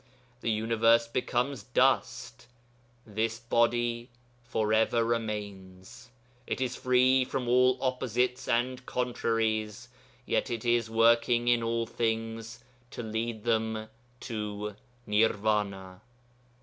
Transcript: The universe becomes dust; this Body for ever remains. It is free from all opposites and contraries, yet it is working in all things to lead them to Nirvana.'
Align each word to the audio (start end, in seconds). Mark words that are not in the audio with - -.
The 0.39 0.49
universe 0.49 1.07
becomes 1.07 1.61
dust; 1.61 2.47
this 3.05 3.37
Body 3.37 4.09
for 4.41 4.73
ever 4.73 5.03
remains. 5.03 6.09
It 6.47 6.59
is 6.59 6.75
free 6.75 7.23
from 7.23 7.47
all 7.47 7.77
opposites 7.79 8.47
and 8.47 8.83
contraries, 8.87 9.89
yet 10.25 10.49
it 10.49 10.65
is 10.65 10.89
working 10.89 11.47
in 11.47 11.61
all 11.61 11.85
things 11.85 12.63
to 12.89 13.03
lead 13.03 13.43
them 13.43 13.89
to 14.21 14.75
Nirvana.' 15.05 16.01